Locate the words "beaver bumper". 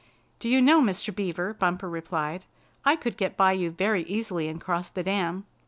1.15-1.87